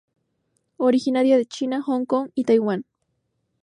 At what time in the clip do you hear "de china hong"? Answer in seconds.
1.37-2.05